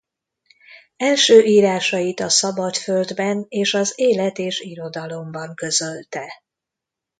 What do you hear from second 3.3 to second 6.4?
és az Élet és Irodalomban közölte.